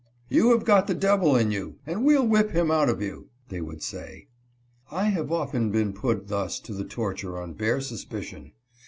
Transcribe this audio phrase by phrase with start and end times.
[0.29, 3.61] "You have got the devil in you, and we'll whip him out of you," they
[3.61, 4.29] would say.
[4.89, 8.53] I have often been put thus to the torture on bare suspicion.